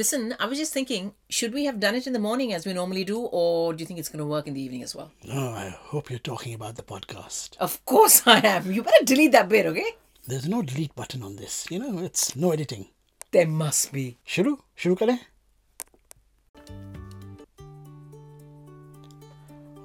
Listen, 0.00 0.34
I 0.40 0.46
was 0.46 0.56
just 0.56 0.72
thinking, 0.72 1.12
should 1.28 1.52
we 1.52 1.66
have 1.66 1.78
done 1.78 1.94
it 1.94 2.06
in 2.06 2.14
the 2.14 2.18
morning 2.18 2.54
as 2.54 2.64
we 2.64 2.72
normally 2.72 3.04
do, 3.04 3.18
or 3.20 3.74
do 3.74 3.82
you 3.82 3.86
think 3.86 3.98
it's 3.98 4.08
going 4.08 4.20
to 4.20 4.24
work 4.24 4.46
in 4.46 4.54
the 4.54 4.62
evening 4.62 4.82
as 4.82 4.96
well? 4.96 5.12
No, 5.26 5.50
I 5.50 5.76
hope 5.78 6.08
you're 6.08 6.18
talking 6.18 6.54
about 6.54 6.76
the 6.76 6.82
podcast. 6.82 7.58
Of 7.58 7.84
course 7.84 8.22
I 8.26 8.38
am. 8.38 8.72
You 8.72 8.82
better 8.82 9.04
delete 9.04 9.32
that 9.32 9.50
bit, 9.50 9.66
okay? 9.66 9.96
There's 10.26 10.48
no 10.48 10.62
delete 10.62 10.94
button 10.94 11.22
on 11.22 11.36
this. 11.36 11.66
You 11.70 11.80
know, 11.80 11.98
it's 11.98 12.34
no 12.34 12.50
editing. 12.50 12.88
There 13.30 13.46
must 13.46 13.92
be. 13.92 14.16
Shuru, 14.26 14.60
shuru 14.74 14.98
kare. 14.98 15.20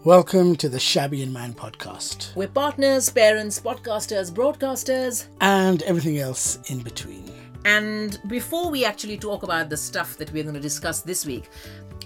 Welcome 0.05 0.55
to 0.55 0.69
the 0.69 0.79
Shabby 0.79 1.23
and 1.23 1.33
Man 1.33 1.53
podcast. 1.53 2.33
We're 2.37 2.47
partners, 2.47 3.09
parents, 3.09 3.59
podcasters, 3.59 4.31
broadcasters, 4.31 5.25
and 5.41 5.83
everything 5.83 6.19
else 6.19 6.59
in 6.69 6.79
between. 6.79 7.44
And 7.65 8.19
before 8.27 8.69
we 8.69 8.85
actually 8.85 9.17
talk 9.17 9.41
about 9.41 9.69
the 9.69 9.77
stuff 9.77 10.17
that 10.17 10.31
we're 10.31 10.43
going 10.43 10.55
to 10.55 10.61
discuss 10.61 11.01
this 11.01 11.25
week, 11.25 11.49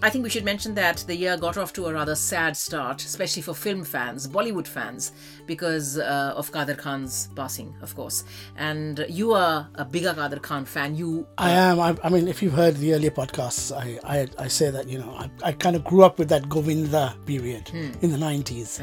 I 0.02 0.10
think 0.10 0.24
we 0.24 0.30
should 0.30 0.46
mention 0.46 0.74
that 0.76 1.04
the 1.08 1.16
year 1.16 1.36
got 1.36 1.58
off 1.58 1.74
to 1.74 1.88
a 1.88 1.94
rather 1.94 2.16
sad 2.16 2.56
start, 2.56 3.04
especially 3.04 3.42
for 3.42 3.54
film 3.54 3.84
fans, 3.84 4.26
Bollywood 4.26 4.66
fans, 4.66 5.12
because 5.46 5.98
uh, 5.98 6.34
of 6.38 6.50
Kader 6.54 6.76
Khan's 6.76 7.28
passing, 7.36 7.76
of 7.82 7.94
course. 7.94 8.24
And 8.56 9.06
you 9.10 9.34
are 9.34 9.68
a 9.76 9.84
bigger 9.84 10.14
Kader 10.14 10.40
Khan 10.40 10.64
fan. 10.64 10.96
You 10.96 11.28
I 11.38 11.52
am. 11.52 11.82
I, 11.82 11.98
I 12.06 12.10
mean, 12.10 12.30
if 12.30 12.42
you've 12.42 12.54
heard 12.54 12.78
the 12.78 12.94
earlier 12.94 13.12
podcasts, 13.12 13.76
I, 13.76 14.00
I, 14.06 14.28
I 14.38 14.48
say 14.48 14.72
that, 14.72 14.88
you 14.88 15.00
know, 15.00 15.12
I, 15.12 15.30
I 15.44 15.52
kind 15.52 15.76
of 15.76 15.84
grew 15.84 16.04
up 16.04 16.18
with 16.18 16.30
that 16.30 16.48
Govinda 16.48 17.18
period 17.26 17.70
in 17.74 18.12
the 18.12 18.18
90s, 18.18 18.80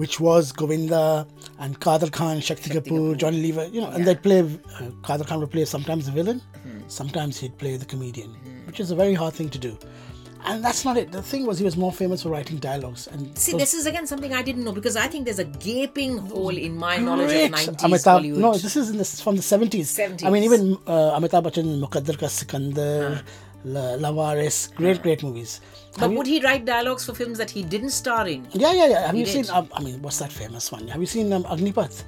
which 0.00 0.18
was 0.18 0.50
Govinda 0.50 1.26
and 1.58 1.78
Kader 1.78 2.08
Khan, 2.08 2.40
Shakti, 2.40 2.70
Kapoor, 2.70 3.18
Johnny 3.18 3.42
Lever, 3.42 3.66
you 3.66 3.82
know, 3.82 3.90
and 3.90 4.06
they'd 4.06 4.22
play, 4.22 4.40
uh, 4.40 4.90
Kader 5.06 5.24
Khan 5.24 5.40
would 5.40 5.50
play 5.50 5.66
sometimes 5.66 6.06
the 6.06 6.12
villain, 6.12 6.40
sometimes 6.88 7.38
he'd 7.38 7.56
play 7.58 7.76
the 7.76 7.84
comedian, 7.84 8.30
which 8.66 8.80
is 8.80 8.90
a 8.90 8.96
very 8.96 9.12
hard 9.12 9.34
thing 9.34 9.50
to 9.50 9.58
do. 9.58 9.76
And 10.46 10.64
that's 10.64 10.86
not 10.86 10.96
it. 10.96 11.12
The 11.12 11.20
thing 11.22 11.44
was, 11.44 11.58
he 11.58 11.66
was 11.66 11.76
more 11.76 11.92
famous 11.92 12.22
for 12.22 12.30
writing 12.30 12.56
dialogues. 12.56 13.08
And 13.08 13.36
see, 13.36 13.52
those 13.52 13.60
this 13.60 13.74
is 13.74 13.84
again 13.84 14.06
something 14.06 14.32
I 14.32 14.40
didn't 14.40 14.64
know 14.64 14.72
because 14.72 14.96
I 14.96 15.06
think 15.06 15.26
there's 15.26 15.38
a 15.38 15.44
gaping 15.44 16.16
hole 16.16 16.56
in 16.56 16.78
my 16.78 16.96
knowledge 16.96 17.34
of 17.44 17.58
90s 17.58 17.76
Amitabh, 17.86 18.22
Bollywood. 18.22 18.38
no, 18.38 18.52
this 18.54 18.74
is 18.74 18.88
in 18.88 18.96
this 18.96 19.20
from 19.20 19.36
the 19.36 19.42
70s. 19.42 19.88
70s. 20.00 20.24
I 20.24 20.30
mean, 20.30 20.44
even 20.44 20.78
uh, 20.86 21.18
Amitabh 21.20 21.44
Bachchan, 21.44 21.68
Muqaddar 21.84 22.18
Ka 22.18 22.28
Sikandar, 22.28 23.22
La, 23.64 23.96
Lavaris, 23.96 24.74
great, 24.74 25.02
great 25.02 25.22
movies. 25.22 25.60
but 25.98 26.10
would 26.10 26.26
he 26.26 26.40
write 26.42 26.64
dialogues 26.64 27.04
for 27.04 27.14
films 27.14 27.36
that 27.38 27.50
he 27.50 27.62
didn't 27.62 27.90
star 27.90 28.26
in? 28.26 28.46
Yeah, 28.52 28.72
yeah, 28.72 28.86
yeah. 28.88 29.06
Have 29.06 29.14
you 29.16 29.24
did. 29.26 29.46
seen? 29.46 29.54
Um, 29.54 29.68
I 29.74 29.82
mean, 29.82 30.00
what's 30.02 30.18
that 30.18 30.32
famous 30.32 30.72
one? 30.72 30.88
Have 30.88 31.00
you 31.00 31.06
seen 31.06 31.32
um, 31.32 31.44
Agnipath? 31.44 32.04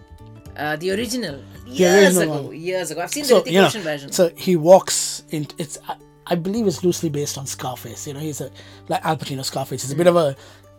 Uh, 0.56 0.76
the 0.76 0.90
original. 0.92 1.42
Years 1.66 2.16
original 2.16 2.36
ago. 2.38 2.42
one. 2.48 2.56
Years 2.60 2.90
ago. 2.90 3.00
I've 3.02 3.10
seen 3.10 3.24
So 3.24 3.40
the 3.40 3.50
Hrithik 3.50 3.74
you 3.74 3.78
know, 3.80 3.84
version. 3.84 4.12
so 4.12 4.30
he 4.36 4.56
walks 4.56 5.24
in. 5.30 5.46
It's 5.58 5.78
I, 5.88 5.96
I 6.26 6.34
believe 6.36 6.66
it's 6.66 6.84
loosely 6.84 7.08
based 7.08 7.36
on 7.38 7.46
Scarface. 7.46 8.06
You 8.06 8.14
know, 8.14 8.20
he's 8.20 8.40
a 8.40 8.50
like 8.88 9.04
Al 9.04 9.16
Pacino 9.16 9.44
Scarface. 9.44 9.82
He's 9.82 9.92
a 9.92 9.96
bit 9.96 10.06
of 10.06 10.16
a 10.16 10.36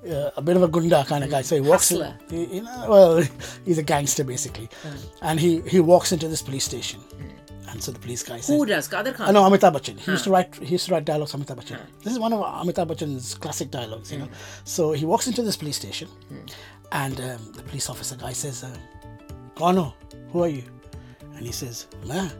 uh, 0.08 0.30
a 0.36 0.42
bit 0.42 0.56
of 0.56 0.62
a 0.62 0.68
gunda 0.68 1.04
kind 1.04 1.24
of 1.24 1.30
guy. 1.30 1.42
So 1.42 1.54
he 1.56 1.60
walks. 1.60 1.91
In, 1.91 2.00
Hustler. 2.02 2.18
he- 2.30 2.56
you 2.56 2.62
know, 2.62 2.86
well, 2.88 3.22
he's 3.64 3.78
a 3.78 3.82
gangster 3.82 4.24
basically, 4.24 4.68
and 5.22 5.41
he 5.41 5.60
he 5.62 5.80
walks 5.80 6.12
into 6.12 6.28
this 6.28 6.42
police 6.42 6.64
station, 6.64 7.00
and 7.70 7.82
so 7.82 7.92
the 7.92 7.98
police 7.98 8.22
guy 8.22 8.38
says, 8.41 8.48
Who 8.56 8.64
does? 8.66 8.88
Kader 8.88 9.12
Khan? 9.12 9.28
I 9.28 9.32
know 9.32 9.42
Amitabh 9.48 9.74
Bachchan. 9.78 9.98
He 9.98 10.10
used 10.12 10.24
to 10.24 10.30
write. 10.30 10.54
He 10.54 10.72
used 10.77 10.86
to 10.86 10.92
write 10.94 11.04
dialogues. 11.04 11.32
Amitabh 11.32 11.58
Bachchan. 11.62 11.78
This 12.02 12.12
is 12.12 12.18
one 12.18 12.32
of 12.32 12.41
Amitabh 12.41 12.88
Bachchan's 12.92 13.34
classic 13.34 13.70
dialogues. 13.70 14.12
You 14.12 14.18
know. 14.20 14.28
So 14.64 14.92
he 14.92 15.04
walks 15.04 15.27
into 15.27 15.42
this 15.42 15.56
police 15.64 15.77
station, 15.77 16.08
and 16.92 17.20
um, 17.20 17.52
the 17.56 17.62
police 17.62 17.91
officer 17.91 18.16
guy 18.16 18.32
says, 18.32 18.64
uh, 18.64 18.74
"कौन 19.62 19.77
हो? 19.84 19.92
Who 20.32 20.42
are 20.44 20.48
you?" 20.48 20.62
And 21.36 21.46
he 21.46 21.52
says, 21.52 21.86
"मैं 22.06 22.30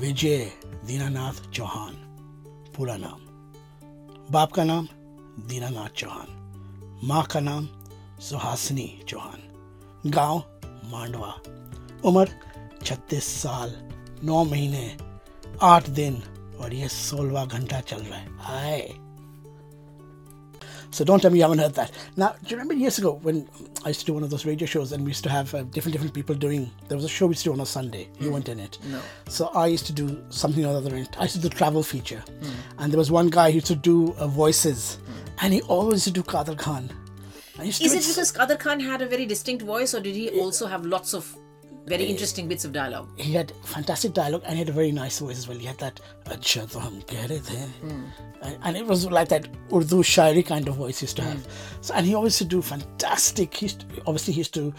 विजय 0.00 0.50
दीनानाथ 0.86 1.50
चौहान 1.54 1.94
पूरा 2.76 2.96
नाम 2.96 3.20
बाप 4.32 4.52
का 4.52 4.64
नाम 4.64 4.88
दीनानाथ 5.48 5.96
चौहान 6.02 6.28
माँ 7.08 7.22
का 7.32 7.40
नाम 7.40 7.68
सुहासिनी 8.28 8.88
चौहान 9.08 10.10
गांव 10.16 10.38
मांडवा 10.92 11.34
उम्र 12.08 12.28
36 12.84 13.20
साल 13.20 13.76
9 14.24 14.44
महीने 14.50 14.86
8 15.62 15.88
दिन 16.00 16.22
और 16.60 16.74
ये 16.74 16.88
16वां 16.88 17.46
घंटा 17.48 17.80
चल 17.80 18.02
रहा 18.02 18.18
है 18.18 18.28
आए 18.56 18.88
So 20.92 21.04
don't 21.04 21.22
tell 21.22 21.30
me 21.30 21.38
you 21.38 21.44
haven't 21.44 21.60
heard 21.60 21.74
that. 21.74 21.92
Now, 22.16 22.34
do 22.42 22.48
you 22.48 22.56
remember 22.56 22.74
years 22.74 22.98
ago 22.98 23.10
when 23.22 23.36
I 23.84 23.90
used 23.90 24.00
to 24.00 24.06
do 24.06 24.14
one 24.14 24.24
of 24.24 24.30
those 24.30 24.44
radio 24.44 24.66
shows 24.66 24.90
and 24.90 25.04
we 25.04 25.10
used 25.10 25.22
to 25.22 25.30
have 25.30 25.54
uh, 25.54 25.62
different 25.62 25.92
different 25.96 26.14
people 26.14 26.34
doing? 26.34 26.64
There 26.88 26.96
was 26.96 27.04
a 27.04 27.08
show 27.08 27.28
we 27.28 27.34
used 27.36 27.44
to 27.44 27.50
do 27.50 27.52
on 27.52 27.60
a 27.60 27.66
Sunday. 27.66 28.08
You 28.18 28.32
weren't 28.32 28.48
in 28.48 28.58
it. 28.58 28.78
No. 28.94 28.98
So 29.28 29.46
I 29.54 29.66
used 29.68 29.86
to 29.86 29.92
do 29.92 30.08
something 30.30 30.66
or 30.66 30.74
other. 30.80 30.90
In 30.90 31.02
it. 31.04 31.16
I 31.16 31.28
used 31.28 31.36
to 31.36 31.42
do 31.42 31.48
travel 31.48 31.84
feature, 31.84 32.24
and 32.78 32.92
there 32.92 32.98
was 32.98 33.12
one 33.18 33.30
guy 33.36 33.46
who 33.52 33.60
used 33.60 33.68
to 33.68 33.76
do 33.76 34.12
uh, 34.18 34.26
voices, 34.26 34.98
and 35.41 35.53
he 35.53 35.61
always 35.63 36.05
do 36.05 36.23
Kader 36.23 36.55
Khan. 36.55 36.89
Is 37.59 37.79
it 37.81 38.07
because 38.07 38.31
Kader 38.31 38.57
Khan 38.57 38.79
had 38.79 39.01
a 39.01 39.07
very 39.07 39.25
distinct 39.25 39.63
voice, 39.63 39.93
or 39.93 39.99
did 40.01 40.15
he 40.15 40.29
also 40.39 40.65
have 40.65 40.85
lots 40.85 41.13
of 41.13 41.35
very 41.85 42.03
interesting 42.05 42.47
bits 42.47 42.65
of 42.65 42.73
dialogue? 42.73 43.07
He 43.17 43.33
had 43.33 43.53
fantastic 43.63 44.13
dialogue 44.13 44.41
and 44.45 44.53
he 44.53 44.59
had 44.59 44.69
a 44.69 44.73
very 44.73 44.91
nice 44.91 45.19
voice 45.19 45.37
as 45.37 45.47
well. 45.47 45.57
He 45.57 45.65
had 45.65 45.77
that 45.77 46.01
the," 47.39 47.69
mm. 47.83 48.09
and 48.63 48.77
it 48.77 48.85
was 48.85 49.05
like 49.09 49.29
that 49.29 49.47
Urdu 49.73 50.03
shairi 50.03 50.45
kind 50.45 50.67
of 50.67 50.75
voice 50.75 50.99
he 50.99 51.05
used 51.05 51.15
to 51.17 51.23
have. 51.23 51.37
Mm. 51.37 51.47
So, 51.81 51.93
and 51.93 52.05
he 52.05 52.15
always 52.15 52.33
used 52.33 52.49
to 52.49 52.55
do 52.55 52.61
fantastic. 52.61 53.53
He 53.53 53.67
to, 53.69 53.85
obviously 54.07 54.33
he 54.33 54.39
used 54.39 54.53
to 54.55 54.73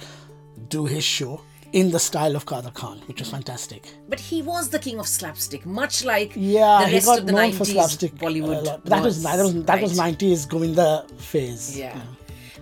do 0.68 0.84
his 0.86 1.04
show 1.04 1.40
in 1.72 1.90
the 1.90 1.98
style 1.98 2.36
of 2.36 2.46
Kader 2.46 2.70
Khan, 2.72 2.98
which 3.06 3.20
was 3.20 3.30
fantastic. 3.30 3.82
But 4.08 4.20
he 4.20 4.42
was 4.42 4.68
the 4.68 4.78
king 4.78 4.98
of 4.98 5.06
slapstick, 5.06 5.66
much 5.66 6.04
like 6.04 6.32
Yeah, 6.34 6.80
the 6.82 6.88
he 6.88 6.94
rest 6.94 7.18
of 7.18 7.26
the 7.26 7.32
known 7.32 7.50
90s 7.52 7.56
for 7.58 7.64
slapstick 7.64 8.14
Bollywood. 8.14 8.64
that 8.84 9.02
was, 9.02 9.22
that 9.22 9.36
was 9.42 9.64
that 9.64 9.82
was 9.82 9.98
90s 9.98 10.48
Govinda 10.48 11.06
phase. 11.18 11.78
Yeah. 11.78 12.00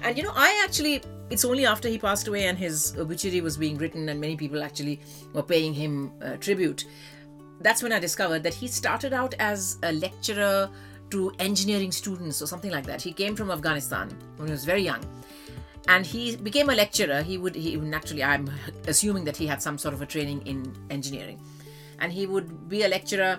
And 0.02 0.16
you 0.16 0.22
know, 0.24 0.32
I 0.34 0.62
actually, 0.64 1.02
it's 1.30 1.44
only 1.44 1.64
after 1.66 1.88
he 1.88 1.98
passed 1.98 2.28
away 2.28 2.46
and 2.46 2.58
his 2.58 2.94
obituary 2.98 3.40
was 3.40 3.56
being 3.56 3.76
written, 3.78 4.08
and 4.08 4.20
many 4.20 4.36
people 4.36 4.62
actually 4.62 5.00
were 5.32 5.42
paying 5.42 5.72
him 5.74 6.12
uh, 6.22 6.36
tribute. 6.36 6.84
That's 7.60 7.82
when 7.82 7.92
I 7.92 7.98
discovered 7.98 8.42
that 8.42 8.52
he 8.54 8.66
started 8.68 9.12
out 9.12 9.34
as 9.38 9.78
a 9.82 9.92
lecturer 9.92 10.68
to 11.10 11.32
engineering 11.38 11.92
students 11.92 12.42
or 12.42 12.46
something 12.46 12.70
like 12.70 12.84
that. 12.86 13.00
He 13.00 13.12
came 13.12 13.36
from 13.36 13.50
Afghanistan 13.50 14.10
when 14.36 14.48
he 14.48 14.52
was 14.52 14.64
very 14.64 14.82
young. 14.82 15.00
And 15.88 16.06
he 16.06 16.36
became 16.36 16.70
a 16.70 16.74
lecturer. 16.74 17.22
He 17.22 17.36
would, 17.38 17.54
he 17.54 17.76
naturally, 17.76 18.24
I'm 18.24 18.50
assuming 18.86 19.24
that 19.24 19.36
he 19.36 19.46
had 19.46 19.62
some 19.62 19.76
sort 19.78 19.94
of 19.94 20.00
a 20.00 20.06
training 20.06 20.46
in 20.46 20.74
engineering. 20.90 21.40
And 21.98 22.12
he 22.12 22.26
would 22.26 22.68
be 22.68 22.82
a 22.84 22.88
lecturer 22.88 23.38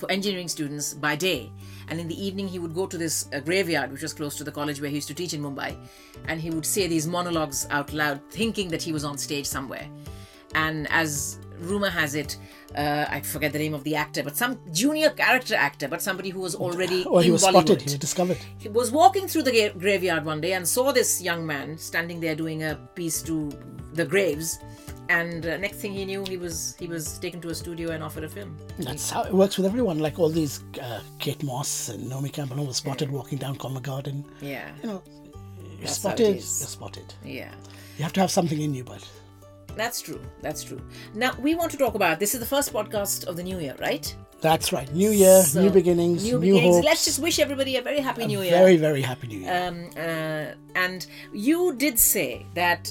for 0.00 0.10
engineering 0.10 0.48
students 0.48 0.94
by 0.94 1.14
day 1.14 1.52
and 1.88 2.00
in 2.00 2.08
the 2.08 2.26
evening 2.26 2.48
he 2.48 2.58
would 2.58 2.74
go 2.74 2.86
to 2.86 2.96
this 2.96 3.28
uh, 3.34 3.40
graveyard 3.40 3.92
which 3.92 4.02
was 4.02 4.14
close 4.14 4.34
to 4.34 4.42
the 4.42 4.50
college 4.50 4.80
where 4.80 4.88
he 4.88 4.96
used 4.96 5.08
to 5.08 5.14
teach 5.14 5.34
in 5.34 5.42
mumbai 5.42 5.76
and 6.26 6.40
he 6.40 6.48
would 6.48 6.64
say 6.64 6.86
these 6.86 7.06
monologues 7.06 7.66
out 7.70 7.92
loud 7.92 8.18
thinking 8.30 8.68
that 8.68 8.82
he 8.82 8.92
was 8.92 9.04
on 9.04 9.18
stage 9.18 9.44
somewhere 9.46 9.86
and 10.54 10.88
as 10.90 11.38
rumor 11.60 11.90
has 11.90 12.14
it 12.14 12.36
uh, 12.76 13.04
i 13.08 13.20
forget 13.20 13.52
the 13.52 13.58
name 13.58 13.74
of 13.74 13.82
the 13.84 13.94
actor 13.94 14.22
but 14.22 14.36
some 14.36 14.58
junior 14.72 15.10
character 15.10 15.54
actor 15.54 15.88
but 15.88 16.00
somebody 16.02 16.30
who 16.30 16.40
was 16.40 16.54
already 16.54 17.02
he 17.22 17.30
was 17.30 17.42
bollywood 17.44 17.50
spotted. 17.66 17.80
He 17.82 17.86
was 17.86 17.98
discovered. 17.98 18.38
he 18.58 18.68
was 18.68 18.90
walking 18.90 19.26
through 19.28 19.42
the 19.44 19.52
gra- 19.52 19.78
graveyard 19.78 20.24
one 20.24 20.40
day 20.40 20.52
and 20.54 20.66
saw 20.66 20.92
this 20.92 21.20
young 21.22 21.46
man 21.46 21.76
standing 21.78 22.20
there 22.20 22.34
doing 22.34 22.62
a 22.64 22.74
piece 22.94 23.22
to 23.22 23.50
the 23.94 24.04
graves 24.04 24.58
and 25.08 25.44
uh, 25.46 25.56
next 25.56 25.78
thing 25.78 25.92
he 25.92 26.04
knew 26.04 26.24
he 26.28 26.36
was 26.36 26.76
he 26.78 26.86
was 26.86 27.18
taken 27.18 27.40
to 27.40 27.48
a 27.48 27.54
studio 27.54 27.90
and 27.90 28.02
offered 28.04 28.22
a 28.22 28.28
film 28.28 28.56
That's 28.78 29.10
how 29.10 29.22
it 29.24 29.34
works 29.34 29.56
with 29.56 29.66
everyone. 29.66 29.98
Like 29.98 30.20
all 30.20 30.28
these 30.28 30.62
uh, 30.80 31.00
Kate 31.18 31.42
Moss 31.42 31.88
and 31.88 32.08
Naomi 32.08 32.28
Campbell 32.28 32.64
were 32.64 32.72
spotted 32.72 33.10
walking 33.10 33.36
down 33.36 33.56
Covent 33.56 33.82
Garden. 33.84 34.24
yeah 34.40 34.70
You 34.82 34.86
know, 34.88 35.02
you're 35.56 35.80
That's 35.80 35.96
spotted. 35.96 36.34
You're 36.36 36.40
spotted. 36.78 37.12
yeah 37.24 37.50
You 37.98 38.04
have 38.04 38.12
to 38.12 38.20
have 38.20 38.30
something 38.30 38.60
in 38.60 38.72
you, 38.72 38.84
but 38.84 39.02
That's 39.82 40.00
true. 40.06 40.20
That's 40.44 40.62
true. 40.68 40.80
Now 41.14 41.32
we 41.46 41.50
want 41.60 41.70
to 41.74 41.78
talk 41.84 41.94
about 42.00 42.14
this 42.22 42.32
is 42.34 42.40
the 42.46 42.50
first 42.56 42.68
podcast 42.78 43.18
of 43.28 43.34
the 43.38 43.42
new 43.50 43.58
year, 43.64 43.76
right? 43.88 44.06
that's 44.48 44.68
right. 44.76 44.90
New 45.02 45.10
year, 45.22 45.38
So, 45.42 45.60
new 45.64 45.70
beginnings, 45.80 46.18
New 46.24 46.38
new, 46.38 46.40
beginnings. 46.54 46.76
hopes. 46.76 46.86
Let's 46.90 47.04
just 47.08 47.18
wish 47.26 47.36
everybody 47.46 47.72
a 47.80 47.82
very 47.82 48.00
happy 48.08 48.24
new 48.32 48.40
year. 48.46 48.52
Very, 48.62 48.76
very 48.88 49.02
happy 49.10 49.26
new 49.32 49.40
year. 49.44 49.52
um, 49.68 49.76
uh, 50.06 50.46
and 50.84 50.98
you 51.48 51.58
did 51.84 51.98
say 51.98 52.46
that 52.54 52.82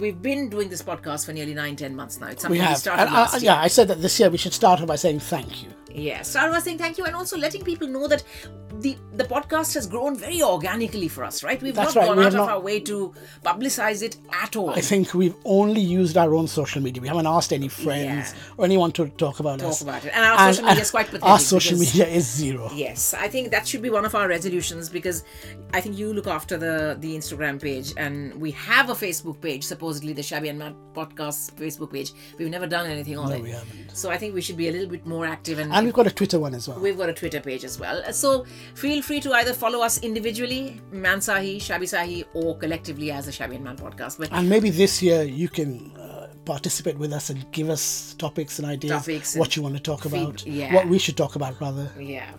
we've 0.00 0.20
been 0.30 0.42
doing 0.54 0.68
this 0.74 0.82
podcast 0.90 1.22
for 1.26 1.32
nearly 1.38 1.54
nine, 1.62 1.76
ten 1.76 1.92
months 2.00 2.14
now. 2.20 2.28
It's 2.32 2.42
something 2.42 2.58
we 2.60 2.64
we, 2.64 2.70
have. 2.72 2.78
started 2.86 3.08
And, 3.08 3.14
uh, 3.14 3.38
yeah, 3.48 3.58
I 3.66 3.68
said 3.76 3.86
that 3.88 4.00
this 4.06 4.14
year 4.20 4.28
we 4.36 4.38
should 4.42 4.54
start 4.62 4.80
off 4.80 4.86
by 4.94 4.96
saying 5.04 5.20
thank 5.20 5.50
you. 5.62 5.70
Yeah, 5.96 6.22
start 6.22 6.52
by 6.52 6.58
saying 6.60 6.78
thank 6.78 6.98
you 6.98 7.04
and 7.06 7.14
also 7.16 7.36
letting 7.38 7.62
people 7.64 7.88
know 7.88 8.06
that 8.06 8.22
the 8.80 8.94
the 9.14 9.24
podcast 9.24 9.72
has 9.74 9.86
grown 9.86 10.14
very 10.14 10.42
organically 10.42 11.08
for 11.08 11.24
us, 11.24 11.42
right? 11.42 11.60
We've 11.62 11.74
That's 11.74 11.94
not 11.94 12.00
right, 12.02 12.08
gone 12.08 12.18
we 12.18 12.24
out 12.24 12.34
of 12.34 12.34
not- 12.34 12.50
our 12.50 12.60
way 12.60 12.80
to 12.80 13.14
publicize 13.42 14.02
it 14.02 14.18
at 14.44 14.56
all. 14.56 14.70
I 14.70 14.82
think 14.82 15.14
we've 15.14 15.34
only 15.46 15.80
used 15.80 16.18
our 16.18 16.34
own 16.34 16.46
social 16.46 16.82
media. 16.82 17.00
We 17.00 17.08
haven't 17.08 17.26
asked 17.26 17.52
any 17.54 17.68
friends 17.68 18.34
Yeah. 18.34 18.54
or 18.58 18.64
anyone 18.66 18.92
to 18.92 19.08
talk 19.08 19.40
about 19.40 19.62
us. 19.62 19.62
Talk 19.62 19.70
us. 19.70 19.82
about 19.82 20.04
it. 20.04 20.12
And 20.14 20.22
our 20.24 20.52
social 20.52 20.64
media 20.68 20.82
is 20.82 20.90
quite 20.90 21.06
pathetic. 21.12 21.28
Our 21.30 21.38
social 21.38 21.78
because- 21.78 21.94
media 21.94 22.06
is 22.14 22.26
zero. 22.30 22.70
Yes, 22.74 23.14
I 23.14 23.28
think 23.28 23.50
that 23.52 23.66
should 23.66 23.80
be 23.80 23.88
one 23.88 24.04
of 24.04 24.14
our 24.14 24.28
resolutions 24.28 24.90
because 24.90 25.24
I 25.72 25.80
think 25.80 25.96
you 25.96 26.12
look 26.12 26.26
after 26.26 26.58
the 26.58 26.74
the 27.00 27.16
Instagram 27.16 27.56
page 27.68 27.94
and 27.96 28.38
we 28.44 28.50
have 28.50 28.90
a 28.90 28.94
Facebook 28.94 29.40
page, 29.40 29.64
supposedly 29.64 30.12
the 30.12 30.22
Shabby 30.22 30.48
and 30.50 30.58
Man 30.58 30.74
podcast 30.94 31.54
Facebook 31.54 31.90
page. 31.96 32.12
We've 32.38 32.50
never 32.50 32.66
done 32.66 32.84
anything 32.86 33.16
on 33.16 33.32
it. 33.32 33.42
we 33.42 33.52
haven't. 33.52 33.96
So 33.96 34.10
I 34.10 34.18
think 34.18 34.34
we 34.34 34.42
should 34.42 34.58
be 34.58 34.68
a 34.68 34.72
little 34.72 34.88
bit 34.96 35.06
more 35.06 35.24
active 35.26 35.58
and, 35.58 35.72
And 35.72 35.85
we've 35.86 35.94
got 35.94 36.06
a 36.06 36.10
Twitter 36.10 36.38
one 36.38 36.54
as 36.54 36.68
well. 36.68 36.78
we've 36.80 36.98
got 36.98 37.08
a 37.08 37.14
Twitter 37.14 37.40
page 37.40 37.64
as 37.64 37.78
well. 37.80 38.02
So 38.12 38.44
feel 38.74 39.00
free 39.02 39.20
to 39.20 39.32
either 39.32 39.52
follow 39.54 39.80
us 39.82 39.98
individually, 40.02 40.80
Mansahi, 40.92 41.60
Shabby 41.60 41.86
Sahi, 41.86 42.24
or 42.34 42.56
collectively 42.58 43.10
as 43.10 43.26
the 43.26 43.32
Shabby 43.32 43.56
and 43.56 43.64
Man 43.64 43.76
podcast. 43.76 44.18
But 44.18 44.32
And 44.32 44.48
maybe 44.48 44.70
this 44.70 45.02
year 45.02 45.22
you 45.22 45.48
can 45.48 45.96
uh, 45.96 46.28
participate 46.44 46.98
with 46.98 47.12
us 47.12 47.30
and 47.30 47.50
give 47.52 47.70
us 47.70 48.14
topics 48.18 48.58
and 48.58 48.68
ideas, 48.68 48.92
Topics 48.92 49.34
and 49.34 49.40
what 49.40 49.56
you 49.56 49.62
want 49.62 49.74
to 49.76 49.82
talk 49.82 50.02
feed- 50.02 50.12
about, 50.12 50.46
yeah. 50.46 50.74
what 50.74 50.86
we 50.88 50.98
should 50.98 51.16
talk 51.16 51.36
about 51.36 51.60
rather. 51.60 51.90
yeah. 51.98 52.30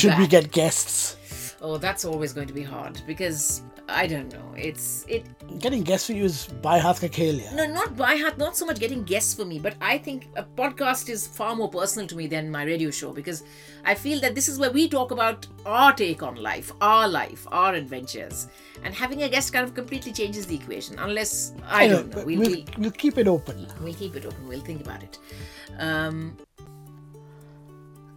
Should 0.00 0.18
we 0.18 0.26
get 0.26 0.50
guests? 0.52 1.16
Oh, 1.60 1.78
that's 1.78 2.04
always 2.04 2.32
going 2.32 2.46
to 2.48 2.52
be 2.54 2.62
hard 2.62 3.00
because 3.06 3.62
I 3.94 4.06
don't 4.06 4.32
know. 4.32 4.54
It's 4.56 5.04
it 5.08 5.24
Getting 5.58 5.82
guests 5.82 6.08
for 6.08 6.14
you 6.14 6.24
is 6.24 6.46
by 6.62 6.78
Hath 6.78 7.00
Ka 7.00 7.22
No, 7.54 7.66
not 7.66 7.96
by 7.96 8.16
heart, 8.16 8.38
not 8.38 8.56
so 8.56 8.66
much 8.66 8.80
getting 8.80 9.04
guests 9.04 9.34
for 9.34 9.44
me, 9.44 9.58
but 9.58 9.76
I 9.80 9.98
think 9.98 10.28
a 10.36 10.42
podcast 10.42 11.08
is 11.08 11.26
far 11.26 11.54
more 11.54 11.68
personal 11.68 12.08
to 12.08 12.16
me 12.16 12.26
than 12.26 12.50
my 12.50 12.64
radio 12.64 12.90
show 12.90 13.12
because 13.12 13.44
I 13.84 13.94
feel 13.94 14.20
that 14.20 14.34
this 14.34 14.48
is 14.48 14.58
where 14.58 14.70
we 14.72 14.88
talk 14.88 15.12
about 15.12 15.46
our 15.64 15.92
take 15.92 16.22
on 16.22 16.36
life, 16.36 16.72
our 16.80 17.06
life, 17.08 17.46
our 17.52 17.74
adventures. 17.74 18.48
And 18.82 18.94
having 18.94 19.22
a 19.22 19.28
guest 19.28 19.52
kind 19.52 19.64
of 19.64 19.74
completely 19.74 20.12
changes 20.12 20.46
the 20.46 20.56
equation, 20.56 20.98
unless 20.98 21.52
I 21.66 21.86
don't 21.88 22.14
know. 22.14 22.24
we'll, 22.24 22.40
we'll, 22.40 22.64
we'll 22.78 22.90
keep 22.90 23.16
it 23.16 23.28
open. 23.28 23.66
we'll 23.80 23.94
keep 23.94 24.16
it 24.16 24.26
open, 24.26 24.48
we'll 24.48 24.60
think 24.60 24.80
about 24.80 25.02
it. 25.02 25.18
Um, 25.78 26.36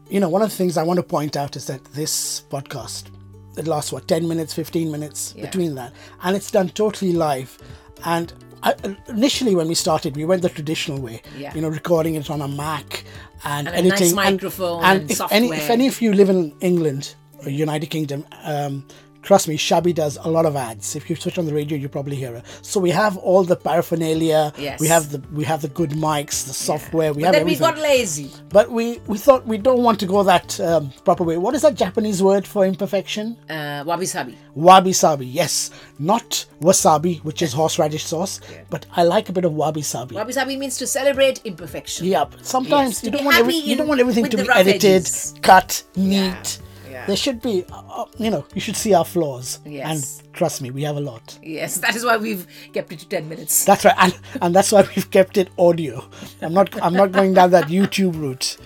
You 0.09 0.19
know, 0.21 0.29
one 0.29 0.41
of 0.41 0.49
the 0.49 0.55
things 0.55 0.77
I 0.77 0.83
want 0.83 0.97
to 0.97 1.03
point 1.03 1.35
out 1.35 1.55
is 1.55 1.67
that 1.67 1.83
this 1.93 2.41
podcast, 2.49 3.11
it 3.57 3.67
lasts 3.67 3.91
what, 3.91 4.07
10 4.07 4.27
minutes, 4.27 4.53
15 4.53 4.91
minutes 4.91 5.33
Yeah. 5.35 5.45
between 5.45 5.75
that, 5.75 5.93
and 6.23 6.35
it's 6.35 6.51
done 6.51 6.69
totally 6.69 7.13
live. 7.13 7.57
And 8.05 8.31
I, 8.63 8.73
initially, 9.07 9.55
when 9.55 9.67
we 9.67 9.75
started, 9.75 10.15
we 10.15 10.25
went 10.25 10.41
the 10.41 10.49
traditional 10.49 10.99
way, 10.99 11.21
Yeah. 11.37 11.53
you 11.55 11.61
know, 11.61 11.69
recording 11.69 12.15
it 12.15 12.29
on 12.29 12.41
a 12.41 12.47
Mac 12.47 13.03
and, 13.43 13.67
And 13.67 13.85
a 13.85 13.89
nice 13.89 14.13
microphone 14.13 14.83
and, 14.83 15.01
and 15.01 15.11
if, 15.11 15.21
any, 15.31 15.49
if 15.51 15.69
any 15.69 15.87
of 15.87 16.01
you 16.01 16.13
live 16.13 16.29
in 16.29 16.53
England 16.61 17.15
or 17.43 17.49
United 17.49 17.87
Kingdom, 17.87 18.25
um, 18.43 18.83
trust 19.27 19.47
me, 19.49 19.57
Shabby 19.57 19.91
does 19.93 20.17
a 20.23 20.29
lot 20.29 20.45
of 20.45 20.55
ads. 20.55 20.95
If 20.95 21.09
you 21.09 21.15
switch 21.17 21.37
on 21.37 21.45
the 21.45 21.53
radio, 21.53 21.77
you 21.77 21.89
probably 21.89 22.15
hear 22.15 22.33
it. 22.35 22.43
So 22.61 22.79
we 22.79 22.91
have 22.91 23.17
all 23.17 23.43
the 23.43 23.57
paraphernalia. 23.57 24.53
Yes. 24.57 24.79
We 24.79 24.87
have 24.87 25.11
the 25.11 25.19
we 25.39 25.43
have 25.43 25.61
the 25.61 25.67
good 25.79 25.91
mics, 25.91 26.37
the 26.47 26.53
software. 26.69 27.11
We 27.13 27.21
but 27.21 27.25
have 27.27 27.33
then 27.33 27.41
everything. 27.41 27.67
we 27.67 27.73
got 27.73 27.77
lazy. 27.91 28.31
But 28.49 28.71
we, 28.71 28.99
we 29.11 29.17
thought 29.17 29.45
we 29.45 29.57
don't 29.57 29.83
want 29.83 29.99
to 29.99 30.05
go 30.05 30.23
that 30.23 30.59
um, 30.61 30.91
proper 31.03 31.23
way. 31.23 31.37
What 31.37 31.53
is 31.55 31.61
that 31.63 31.75
Japanese 31.75 32.23
word 32.23 32.47
for 32.47 32.65
imperfection? 32.65 33.35
Uh, 33.49 33.83
wabi 33.85 34.05
sabi. 34.05 34.37
Wabi 34.55 34.93
sabi. 34.93 35.25
Yes, 35.27 35.71
not 35.99 36.45
wasabi, 36.61 37.23
which 37.23 37.41
is 37.41 37.51
horseradish 37.53 38.05
sauce, 38.05 38.39
but 38.69 38.85
I 38.95 39.03
like 39.03 39.27
a 39.29 39.33
bit 39.33 39.45
of 39.45 39.53
wabi 39.53 39.81
sabi. 39.81 40.15
Wabi 40.15 40.31
sabi 40.33 40.55
means 40.57 40.77
to 40.77 40.87
celebrate 40.87 41.41
imperfection. 41.45 42.07
Yeah, 42.07 42.25
but 42.25 42.45
sometimes 42.45 42.91
Yes, 42.95 43.03
you 43.03 43.11
don't 43.11 43.25
want 43.25 43.37
every, 43.37 43.55
you 43.55 43.75
don't 43.75 43.87
want 43.89 43.99
everything 43.99 44.29
to 44.29 44.37
be 44.37 44.47
edited, 44.55 44.85
edges. 44.85 45.33
cut, 45.41 45.83
neat. 45.95 46.15
yeah. 46.59 46.66
There 47.07 47.15
should 47.15 47.41
be, 47.41 47.63
uh, 47.71 47.81
uh, 47.89 48.05
you 48.17 48.29
know, 48.29 48.45
you 48.53 48.61
should 48.61 48.75
see 48.75 48.93
our 48.93 49.05
flaws. 49.05 49.59
Yes. 49.65 50.21
And 50.21 50.33
trust 50.33 50.61
me, 50.61 50.71
we 50.71 50.83
have 50.83 50.97
a 50.97 51.01
lot. 51.01 51.39
Yes, 51.41 51.77
that 51.77 51.95
is 51.95 52.03
why 52.05 52.17
we've 52.17 52.45
kept 52.73 52.91
it 52.91 52.99
to 52.99 53.07
10 53.07 53.29
minutes. 53.29 53.65
That's 53.65 53.85
right, 53.85 53.95
and, 53.97 54.19
and 54.41 54.53
that's 54.55 54.71
why 54.71 54.87
we've 54.95 55.09
kept 55.09 55.37
it 55.37 55.49
audio. 55.57 56.07
I'm 56.41 56.53
not 56.53 56.81
I'm 56.83 56.93
not 56.93 57.11
going 57.13 57.33
down 57.33 57.51
that 57.51 57.65
YouTube 57.65 58.19
route. 58.21 58.57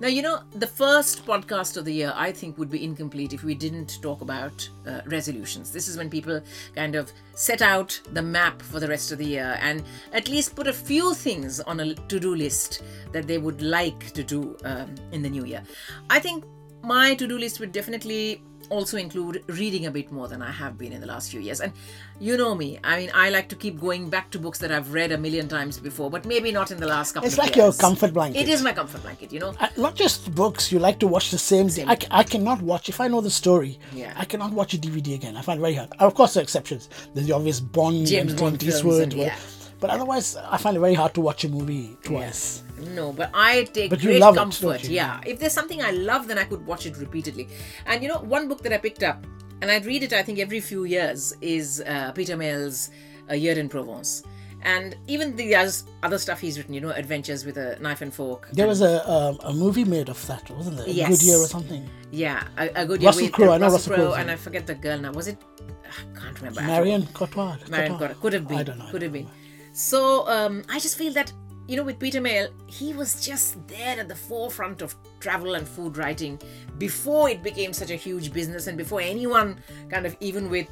Now, 0.00 0.08
you 0.08 0.22
know, 0.22 0.40
the 0.52 0.66
first 0.66 1.26
podcast 1.26 1.76
of 1.76 1.84
the 1.84 1.92
year, 1.92 2.14
I 2.16 2.32
think, 2.32 2.56
would 2.56 2.70
be 2.70 2.82
incomplete 2.82 3.34
if 3.34 3.44
we 3.44 3.54
didn't 3.54 4.00
talk 4.00 4.22
about 4.22 4.66
uh, 4.86 5.02
resolutions. 5.04 5.72
This 5.72 5.88
is 5.88 5.98
when 5.98 6.08
people 6.08 6.40
kind 6.74 6.94
of 6.94 7.12
set 7.34 7.60
out 7.60 8.00
the 8.14 8.22
map 8.22 8.62
for 8.62 8.80
the 8.80 8.88
rest 8.88 9.12
of 9.12 9.18
the 9.18 9.26
year 9.26 9.58
and 9.60 9.82
at 10.14 10.26
least 10.26 10.56
put 10.56 10.66
a 10.66 10.72
few 10.72 11.12
things 11.12 11.60
on 11.60 11.80
a 11.80 11.94
to 11.94 12.18
do 12.18 12.34
list 12.34 12.82
that 13.12 13.26
they 13.26 13.36
would 13.36 13.60
like 13.60 14.12
to 14.12 14.24
do 14.24 14.56
um, 14.64 14.94
in 15.12 15.20
the 15.20 15.28
new 15.28 15.44
year. 15.44 15.62
I 16.08 16.18
think 16.18 16.44
my 16.82 17.14
to 17.16 17.26
do 17.28 17.36
list 17.36 17.60
would 17.60 17.72
definitely 17.72 18.42
also 18.70 18.96
include 18.96 19.44
reading 19.48 19.84
a 19.86 19.90
bit 19.90 20.10
more 20.10 20.28
than 20.28 20.40
I 20.42 20.50
have 20.50 20.78
been 20.78 20.92
in 20.92 21.00
the 21.00 21.06
last 21.06 21.30
few 21.30 21.40
years. 21.40 21.60
And 21.60 21.72
you 22.18 22.36
know 22.36 22.54
me, 22.54 22.78
I 22.82 22.96
mean, 22.98 23.10
I 23.14 23.30
like 23.30 23.48
to 23.50 23.56
keep 23.56 23.80
going 23.80 24.08
back 24.08 24.30
to 24.30 24.38
books 24.38 24.58
that 24.60 24.72
I've 24.72 24.92
read 24.92 25.12
a 25.12 25.18
million 25.18 25.48
times 25.48 25.78
before, 25.78 26.10
but 26.10 26.24
maybe 26.24 26.50
not 26.52 26.70
in 26.70 26.78
the 26.80 26.86
last 26.86 27.12
couple 27.12 27.26
of 27.26 27.32
years. 27.32 27.38
It's 27.38 27.46
like 27.46 27.56
your 27.56 27.72
comfort 27.72 28.14
blanket. 28.14 28.40
It 28.40 28.48
is 28.48 28.62
my 28.62 28.72
comfort 28.72 29.02
blanket, 29.02 29.32
you 29.32 29.40
know. 29.40 29.54
Uh, 29.60 29.68
not 29.76 29.94
just 29.96 30.34
books 30.34 30.70
you 30.72 30.78
like 30.78 30.98
to 31.00 31.06
watch 31.06 31.30
the 31.30 31.38
same, 31.38 31.68
I, 31.86 31.98
I 32.10 32.22
cannot 32.22 32.62
watch 32.62 32.88
if 32.88 33.00
i 33.00 33.08
know 33.08 33.20
the 33.20 33.30
story 33.30 33.78
Yeah. 33.92 34.12
i 34.16 34.24
cannot 34.24 34.52
watch 34.52 34.72
a 34.74 34.78
dvd 34.78 35.14
again 35.14 35.36
i 35.36 35.42
find 35.42 35.58
it 35.58 35.62
very 35.62 35.74
hard 35.74 35.90
of 35.98 36.14
course 36.14 36.34
there 36.34 36.40
are 36.40 36.44
exceptions 36.44 36.88
there's 37.12 37.26
the 37.26 37.32
obvious 37.34 37.60
bond 37.60 38.06
James 38.06 38.32
and 38.32 38.40
Bond 38.40 38.58
Clint 38.60 38.74
Eastwood, 38.74 39.02
and- 39.02 39.12
yeah. 39.14 39.36
But 39.80 39.90
otherwise 39.90 40.36
i 40.36 40.56
find 40.56 40.76
it 40.76 40.80
very 40.80 40.94
hard 40.94 41.12
to 41.14 41.20
watch 41.20 41.44
a 41.44 41.48
movie 41.48 41.96
twice 42.02 42.62
Yes. 42.80 42.94
No, 42.96 43.12
but 43.12 43.28
I 43.34 43.64
take 43.64 43.90
But 43.90 44.02
you 44.02 44.08
great 44.08 44.20
love 44.20 44.34
it, 44.36 44.38
comfort. 44.38 44.80
don't? 44.82 44.88
Yeah, 44.88 45.20
if 45.26 45.38
there's 45.38 45.52
something 45.52 45.82
I 45.82 45.90
love, 45.90 46.26
then 46.28 46.38
I 46.38 46.44
could 46.44 46.64
watch 46.66 46.86
it 46.86 46.96
repeatedly. 46.96 47.46
And 47.84 48.02
you 48.02 48.08
know, 48.08 48.20
one 48.36 48.48
book 48.48 48.62
that 48.62 48.72
I 48.72 48.78
picked 48.78 49.02
up, 49.02 49.18
and 49.60 49.70
I'd 49.70 49.84
read 49.84 50.02
it, 50.02 50.14
I 50.14 50.22
think, 50.22 50.38
every 50.38 50.60
few 50.60 50.84
years, 50.84 51.34
is 51.42 51.82
uh, 51.86 52.10
Peter 52.12 52.38
Mayle's 52.38 52.88
A 53.28 53.36
Year 53.36 53.58
in 53.58 53.68
Provence. 53.68 54.22
And 54.62 54.96
even 55.08 55.36
the 55.36 55.54
other 56.02 56.18
stuff 56.18 56.40
he's 56.40 56.56
written, 56.56 56.72
you 56.72 56.80
know, 56.80 56.88
Adventures 57.02 57.44
with 57.44 57.58
a 57.58 57.78
Knife 57.80 58.00
and 58.00 58.12
Fork. 58.14 58.48
there 58.54 58.66
was 58.66 58.80
a 58.80 58.94
um, 59.16 59.38
a 59.44 59.52
movie 59.52 59.84
made 59.84 60.08
of 60.08 60.18
that 60.30 60.44
wasn't 60.50 60.78
there 60.78 60.88
Yes. 60.88 61.08
good 61.10 61.22
year 61.28 61.36
or 61.44 61.48
something 61.56 61.82
Yeah, 62.10 62.42
a, 62.56 62.64
a 62.82 62.86
good 62.86 63.02
year 63.02 63.12
with 63.14 63.30
Crowe, 63.32 63.50
uh, 63.50 63.54
I 63.56 63.58
know 63.58 63.66
Russell 63.66 63.92
Russell 63.92 63.94
Crowe, 63.96 64.14
and. 64.20 64.30
I 64.30 64.36
forget 64.36 64.66
the 64.66 64.74
girl 64.86 64.98
now. 64.98 65.12
Was 65.12 65.28
it? 65.28 65.36
I 65.84 66.18
can't 66.18 66.36
remember. 66.40 66.62
marion 66.62 67.02
cotillard 67.18 67.68
Marion 67.68 67.98
Cotillard? 67.98 68.18
Could 68.22 68.32
have 68.38 68.48
been. 68.48 68.58
i 68.58 68.62
don't 68.62 68.78
know 68.78 68.90
Could 68.90 69.02
have 69.02 69.12
been. 69.12 69.28
So 69.72 70.28
um, 70.28 70.62
I 70.68 70.78
just 70.78 70.96
feel 70.96 71.12
that 71.14 71.32
you 71.70 71.76
know, 71.76 71.84
with 71.84 72.00
Peter 72.00 72.20
Mayle, 72.20 72.48
he 72.66 72.92
was 72.94 73.24
just 73.24 73.64
there 73.68 74.00
at 74.00 74.08
the 74.08 74.16
forefront 74.16 74.82
of 74.82 74.96
travel 75.20 75.54
and 75.54 75.68
food 75.68 75.96
writing 75.96 76.36
before 76.78 77.30
it 77.30 77.44
became 77.44 77.72
such 77.72 77.92
a 77.92 77.94
huge 77.94 78.32
business, 78.32 78.66
and 78.66 78.76
before 78.76 79.00
anyone 79.00 79.56
kind 79.88 80.04
of 80.04 80.16
even 80.18 80.50
with 80.50 80.66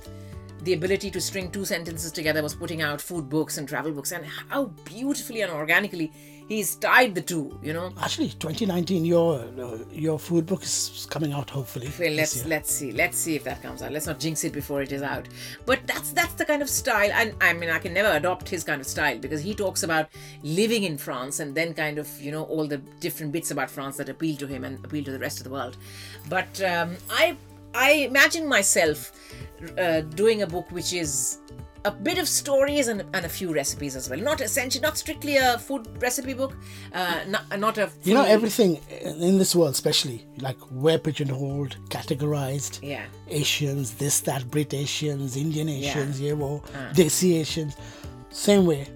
the 0.62 0.72
ability 0.72 1.10
to 1.12 1.20
string 1.20 1.50
two 1.50 1.64
sentences 1.64 2.12
together 2.12 2.42
was 2.42 2.54
putting 2.54 2.82
out 2.82 3.00
food 3.00 3.28
books 3.28 3.58
and 3.58 3.68
travel 3.68 3.92
books, 3.92 4.12
and 4.12 4.24
how 4.48 4.64
beautifully 4.84 5.42
and 5.42 5.52
organically 5.52 6.12
he's 6.48 6.74
tied 6.76 7.14
the 7.14 7.20
two. 7.20 7.58
You 7.62 7.72
know. 7.74 7.92
actually 8.02 8.30
2019 8.30 9.04
your 9.04 9.40
uh, 9.40 9.78
your 9.92 10.18
food 10.18 10.46
book 10.46 10.62
is 10.62 11.06
coming 11.10 11.32
out 11.32 11.50
hopefully 11.50 11.90
Well, 11.98 12.12
let's 12.12 12.44
let's 12.46 12.72
see, 12.72 12.92
let's 12.92 13.18
see 13.18 13.36
if 13.36 13.44
that 13.44 13.62
comes 13.62 13.82
out. 13.82 13.92
Let's 13.92 14.06
not 14.06 14.18
jinx 14.18 14.44
it 14.44 14.52
before 14.52 14.82
it 14.82 14.92
is 14.92 15.02
out. 15.02 15.28
But 15.66 15.86
that's 15.86 16.12
that's 16.12 16.34
the 16.34 16.44
kind 16.44 16.62
of 16.62 16.68
style, 16.68 17.10
and 17.12 17.34
I 17.40 17.52
mean, 17.52 17.70
I 17.70 17.78
can 17.78 17.92
never 17.94 18.16
adopt 18.16 18.48
his 18.48 18.64
kind 18.64 18.80
of 18.80 18.86
style 18.86 19.18
because 19.18 19.42
he 19.42 19.54
talks 19.54 19.82
about 19.82 20.08
living 20.42 20.84
in 20.84 20.98
France 20.98 21.40
and 21.40 21.54
then 21.54 21.74
kind 21.74 21.98
of 21.98 22.08
you 22.20 22.32
know 22.32 22.44
all 22.44 22.66
the 22.66 22.78
different 23.00 23.32
bits 23.32 23.50
about 23.50 23.70
France 23.70 23.96
that 23.98 24.08
appeal 24.08 24.36
to 24.36 24.46
him 24.46 24.64
and 24.64 24.84
appeal 24.84 25.04
to 25.04 25.12
the 25.12 25.18
rest 25.18 25.38
of 25.38 25.44
the 25.44 25.50
world. 25.50 25.76
But 26.28 26.60
um, 26.62 26.96
I 27.10 27.36
I 27.74 27.92
imagine 27.92 28.46
myself 28.48 29.12
uh, 29.78 30.00
doing 30.00 30.42
a 30.42 30.46
book 30.46 30.70
which 30.70 30.92
is 30.92 31.38
a 31.84 31.90
bit 31.92 32.18
of 32.18 32.28
stories 32.28 32.88
and, 32.88 33.04
and 33.14 33.24
a 33.24 33.28
few 33.28 33.52
recipes 33.54 33.94
as 33.96 34.10
well. 34.10 34.18
Not 34.18 34.40
essentially, 34.40 34.82
not 34.82 34.98
strictly 34.98 35.36
a 35.36 35.58
food 35.58 35.86
recipe 36.02 36.34
book. 36.34 36.54
Uh, 36.92 37.20
not, 37.28 37.58
not 37.58 37.78
a 37.78 37.88
you 38.02 38.14
know 38.14 38.24
everything 38.24 38.80
in 39.00 39.38
this 39.38 39.54
world 39.54 39.70
especially 39.74 40.26
like 40.40 40.56
we're 40.70 40.98
pigeonholed 40.98 41.76
categorized 41.88 42.80
Yeah. 42.82 43.04
asians 43.28 43.94
this 43.94 44.20
that 44.20 44.50
brit 44.50 44.74
asians 44.74 45.36
indian 45.36 45.68
asians 45.68 46.20
yeah, 46.20 46.32
well, 46.32 46.64
Uh. 46.74 46.92
desi 46.94 47.38
asians 47.40 47.76
same 48.30 48.66
way 48.66 48.86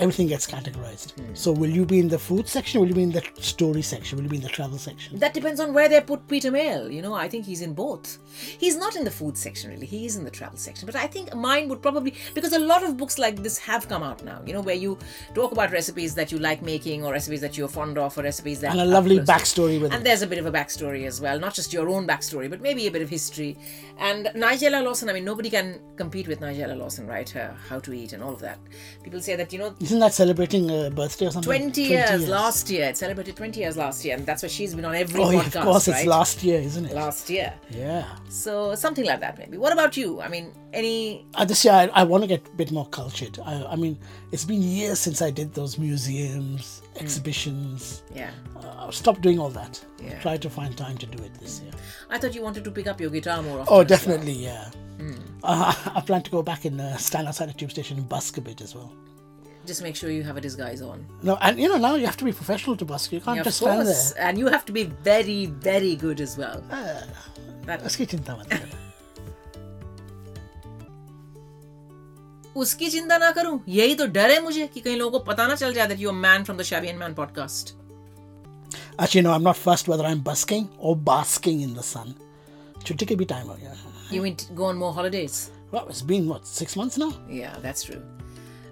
everything 0.00 0.26
gets 0.34 0.46
categorized 0.46 1.10
Hmm. 1.12 1.34
so 1.34 1.52
will 1.52 1.70
you 1.78 1.84
be 1.84 1.98
in 2.04 2.08
the 2.08 2.18
food 2.18 2.46
section 2.48 2.80
will 2.80 2.88
you 2.88 2.94
be 2.94 3.02
in 3.02 3.12
the 3.18 3.22
story 3.52 3.82
section 3.82 4.16
will 4.16 4.24
you 4.24 4.30
be 4.30 4.36
in 4.36 4.42
the 4.42 4.48
travel 4.58 4.78
section 4.78 5.18
That 5.18 5.34
depends 5.34 5.60
on 5.60 5.68
where 5.74 5.88
they 5.88 6.00
put 6.00 6.20
Peter 6.28 6.50
Mayle. 6.50 6.90
You 6.96 7.02
know, 7.02 7.14
I 7.14 7.28
think 7.32 7.44
he's 7.50 7.62
in 7.66 7.72
both. 7.74 8.18
He's 8.64 8.76
not 8.84 8.96
in 8.96 9.04
the 9.04 9.10
food 9.20 9.36
section 9.36 9.70
really. 9.72 9.86
He 9.86 10.00
is 10.08 10.16
in 10.16 10.24
the 10.24 10.30
travel 10.38 10.58
section. 10.58 10.86
But 10.86 10.96
I 10.96 11.06
think 11.14 11.34
mine 11.34 11.68
would 11.70 11.82
probably 11.86 12.14
because 12.34 12.52
a 12.52 12.58
lot 12.72 12.82
of 12.86 12.96
books 12.96 13.16
like 13.24 13.36
this 13.46 13.56
have 13.58 13.82
come 13.92 14.02
out 14.02 14.24
now. 14.24 14.38
You 14.46 14.52
know, 14.54 14.60
where 14.68 14.74
you 14.84 14.98
talk 15.34 15.50
about 15.52 15.70
recipes 15.72 16.14
that 16.18 16.30
you 16.32 16.38
like 16.38 16.60
making, 16.62 17.04
or 17.04 17.12
recipes 17.12 17.40
that 17.44 17.56
you're 17.58 17.68
fond 17.68 17.98
of, 17.98 18.16
or 18.18 18.22
recipes 18.22 18.60
that 18.60 18.72
and 18.72 18.80
a 18.80 18.84
lovely 18.96 19.18
backstory 19.32 19.80
with 19.80 19.92
And 19.92 20.02
it 20.02 20.04
there's 20.04 20.22
a 20.22 20.30
bit 20.32 20.38
of 20.38 20.46
a 20.46 20.52
backstory 20.52 21.06
as 21.06 21.20
well, 21.20 21.38
not 21.46 21.54
just 21.54 21.72
your 21.72 21.88
own 21.94 22.06
backstory, 22.06 22.48
but 22.54 22.60
maybe 22.68 22.86
a 22.86 22.90
bit 22.90 23.02
of 23.02 23.10
history. 23.18 23.56
And 23.98 24.26
Nigella 24.46 24.82
Lawson, 24.86 25.08
I 25.10 25.12
mean, 25.12 25.24
nobody 25.24 25.50
can 25.50 25.80
compete 25.96 26.26
with 26.28 26.40
Nigella 26.40 26.76
Lawson, 26.82 27.06
right? 27.06 27.28
Her 27.28 27.48
How 27.68 27.78
to 27.80 27.92
Eat 27.92 28.12
and 28.14 28.22
all 28.22 28.32
of 28.32 28.40
that. 28.40 28.58
People 29.02 29.20
say 29.20 29.36
that, 29.36 29.52
you 29.52 29.58
know, 29.58 29.74
Isn't 29.90 29.98
that 29.98 30.14
celebrating 30.14 30.70
a 30.70 30.88
birthday 30.88 31.26
or 31.26 31.32
something? 31.32 31.50
20, 31.50 31.82
years, 31.82 32.28
last 32.28 32.70
year. 32.70 32.90
It 32.90 32.96
celebrated 32.96 33.34
20 33.34 33.58
years 33.58 33.76
last 33.76 34.04
year, 34.04 34.14
and 34.14 34.24
that's 34.24 34.44
why 34.44 34.48
she's 34.48 34.72
been 34.72 34.84
on 34.84 34.94
every 34.94 35.20
Oh, 35.20 35.30
yeah, 35.30 35.40
of 35.44 35.52
course, 35.52 35.88
right? 35.88 35.96
it's 35.98 36.06
last 36.06 36.44
year, 36.44 36.60
isn't 36.60 36.84
it? 36.84 36.94
Last 36.94 37.28
year. 37.28 37.52
Yeah. 37.70 38.04
So 38.28 38.76
something 38.76 39.04
like 39.04 39.18
that, 39.18 39.36
maybe. 39.36 39.58
What 39.58 39.72
about 39.72 39.96
you? 39.96 40.20
I 40.20 40.28
mean, 40.28 40.52
any. 40.72 41.26
Uh, 41.34 41.44
this 41.44 41.64
year, 41.64 41.74
I, 41.74 41.90
I 41.92 42.04
want 42.04 42.22
to 42.22 42.28
get 42.28 42.46
a 42.46 42.50
bit 42.52 42.70
more 42.70 42.86
cultured. 42.86 43.36
I, 43.44 43.64
I 43.64 43.74
mean, 43.74 43.98
it's 44.30 44.44
been 44.44 44.62
years 44.62 45.00
since 45.00 45.22
I 45.22 45.30
did 45.32 45.54
those 45.54 45.76
museums, 45.76 46.82
exhibitions. 46.94 48.04
Yeah. 48.14 48.30
Uh, 48.62 48.86
I've 48.86 49.20
doing 49.22 49.40
all 49.40 49.50
that. 49.50 49.84
Yeah. 50.00 50.20
Try 50.20 50.36
to 50.36 50.48
find 50.48 50.76
time 50.76 50.98
to 50.98 51.06
do 51.06 51.20
it 51.24 51.34
this 51.40 51.62
year. 51.62 51.72
I 52.10 52.18
thought 52.18 52.32
you 52.32 52.42
wanted 52.42 52.62
to 52.62 52.70
pick 52.70 52.86
up 52.86 53.00
your 53.00 53.10
guitar 53.10 53.42
more 53.42 53.58
often. 53.58 53.74
Oh, 53.74 53.80
as 53.80 53.90
well. 53.90 53.98
definitely, 53.98 54.34
yeah. 54.34 54.70
Uh, 55.42 55.74
I 55.94 56.00
plan 56.00 56.22
to 56.22 56.30
go 56.30 56.42
back 56.42 56.64
and 56.64 56.80
uh, 56.80 56.96
stand 56.96 57.26
outside 57.26 57.48
the 57.48 57.54
tube 57.54 57.70
station 57.70 57.98
and 57.98 58.08
busk 58.08 58.38
a 58.38 58.40
bit 58.40 58.60
as 58.60 58.74
well 58.74 58.92
Just 59.65 59.81
make 59.83 59.95
sure 59.95 60.11
you 60.11 60.23
have 60.23 60.37
a 60.37 60.41
disguise 60.41 60.81
on. 60.87 61.05
No, 61.23 61.35
and 61.41 61.59
you 61.59 61.67
know 61.69 61.77
now 61.77 61.95
you 61.95 62.05
have 62.05 62.17
to 62.17 62.25
be 62.25 62.31
professional 62.31 62.75
to 62.77 62.85
busk. 62.85 63.11
You 63.11 63.19
can't 63.19 63.37
Yeah, 63.37 63.41
of 63.41 63.47
just 63.47 63.57
stand 63.61 63.83
course. 63.87 64.11
there. 64.11 64.27
And 64.27 64.37
you 64.37 64.47
have 64.55 64.65
to 64.65 64.73
be 64.79 64.83
very, 65.09 65.37
very 65.69 65.95
good 65.95 66.21
as 66.25 66.37
well. 66.37 66.61
that, 67.69 67.85
उसकी 67.85 68.05
चिंता 68.11 68.35
मत 68.41 68.47
करो। 68.53 68.83
उसकी 72.61 72.89
चिंता 72.89 73.17
ना 73.17 73.29
करूं 73.37 73.57
यही 73.77 73.95
तो 74.01 74.05
डर 74.17 74.31
है 74.31 74.41
मुझे 74.43 74.67
कि 74.73 74.81
कहीं 74.81 74.97
लोगों 74.97 75.19
को 75.19 75.25
पता 75.31 75.47
ना 75.47 75.55
चल 75.61 75.73
जाए 75.73 75.87
that 75.87 75.99
you're 76.03 76.13
a 76.17 76.21
man 76.25 76.45
from 76.49 76.59
the 76.61 76.67
Shabby 76.69 76.91
and 76.91 76.99
Man 77.05 77.15
podcast. 77.15 77.73
Actually, 78.99 79.23
no, 79.27 79.31
I'm 79.37 79.43
not 79.47 79.57
fussed 79.63 79.89
whether 79.93 80.05
I'm 80.11 80.21
busking 80.27 80.69
or 80.77 80.95
basking 81.09 81.61
in 81.67 81.73
the 81.79 81.83
sun. 81.89 82.13
छुट्टी 82.85 83.05
के 83.05 83.15
भी 83.15 83.25
time 83.31 83.47
हो 83.49 83.55
गया. 83.63 83.73
You 84.11 84.21
mean 84.27 84.35
to 84.43 84.53
go 84.61 84.65
on 84.71 84.77
more 84.83 84.93
holidays? 84.99 85.39
Well, 85.71 85.89
it's 85.89 86.01
been 86.13 86.29
what 86.31 86.47
six 86.47 86.77
months 86.81 86.97
now. 87.03 87.11
Yeah, 87.41 87.57
that's 87.65 87.83
true. 87.89 88.01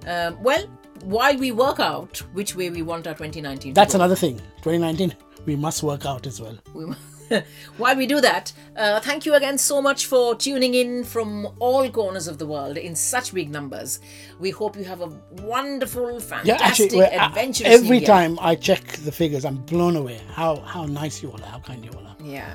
Um, 0.08 0.42
well, 0.42 0.64
while 1.02 1.36
we 1.36 1.52
work 1.52 1.80
out 1.80 2.18
which 2.32 2.56
way 2.56 2.70
we 2.70 2.80
want 2.80 3.06
our 3.06 3.12
2019 3.12 3.74
That's 3.74 3.94
another 3.94 4.16
thing. 4.16 4.38
2019, 4.62 5.14
we 5.44 5.54
must 5.54 5.82
work 5.82 6.06
out 6.06 6.26
as 6.26 6.40
well. 6.40 6.56
we, 6.72 6.86
while 7.76 7.94
we 7.94 8.06
do 8.06 8.18
that, 8.22 8.50
uh, 8.74 9.00
thank 9.00 9.26
you 9.26 9.34
again 9.34 9.58
so 9.58 9.82
much 9.82 10.06
for 10.06 10.34
tuning 10.34 10.74
in 10.74 11.04
from 11.04 11.46
all 11.58 11.88
corners 11.90 12.26
of 12.26 12.38
the 12.38 12.46
world 12.46 12.78
in 12.78 12.96
such 12.96 13.34
big 13.34 13.50
numbers. 13.50 14.00
We 14.40 14.48
hope 14.50 14.76
you 14.76 14.84
have 14.84 15.02
a 15.02 15.08
wonderful, 15.42 16.14
Yeah, 16.14 16.56
fantastic, 16.56 16.86
actually, 16.86 16.98
well, 17.00 17.20
uh, 17.20 17.26
adventurous 17.28 17.70
every 17.74 18.00
time 18.00 18.38
I 18.40 18.54
check 18.54 18.84
the 19.04 19.12
figures, 19.12 19.44
I'm 19.44 19.58
blown 19.58 19.94
away. 19.96 20.20
How 20.32 20.56
how 20.56 20.86
nice 20.86 21.22
you 21.22 21.30
all 21.30 21.42
are, 21.42 21.50
how 21.50 21.60
kind 21.60 21.84
you 21.84 21.90
all 21.92 22.06
are. 22.06 22.16
Yeah. 22.22 22.54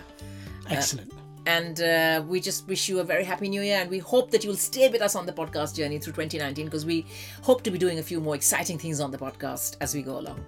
Excellent. 0.69 1.13
And 1.45 1.81
uh, 1.81 2.23
we 2.27 2.39
just 2.39 2.67
wish 2.67 2.87
you 2.87 2.99
a 2.99 3.03
very 3.03 3.23
happy 3.23 3.49
new 3.49 3.61
year. 3.61 3.79
And 3.81 3.89
we 3.89 3.99
hope 3.99 4.31
that 4.31 4.43
you'll 4.43 4.55
stay 4.55 4.89
with 4.89 5.01
us 5.01 5.15
on 5.15 5.25
the 5.25 5.33
podcast 5.33 5.75
journey 5.75 5.99
through 5.99 6.13
2019 6.13 6.65
because 6.65 6.85
we 6.85 7.05
hope 7.41 7.63
to 7.63 7.71
be 7.71 7.77
doing 7.77 7.99
a 7.99 8.03
few 8.03 8.21
more 8.21 8.35
exciting 8.35 8.77
things 8.77 8.99
on 8.99 9.11
the 9.11 9.17
podcast 9.17 9.75
as 9.81 9.93
we 9.93 10.01
go 10.01 10.19
along. 10.19 10.43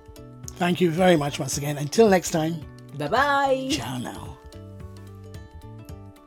Thank 0.57 0.79
you 0.79 0.89
very 0.91 1.17
much 1.17 1.37
once 1.39 1.57
again. 1.57 1.77
Until 1.77 2.07
next 2.09 2.31
time, 2.31 2.61
Bye 2.97 3.07
bye. 3.09 3.67
ciao 3.71 3.97
now. 3.97 4.34